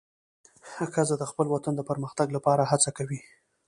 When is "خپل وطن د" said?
1.31-1.81